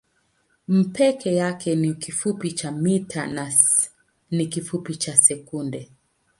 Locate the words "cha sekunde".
4.95-5.91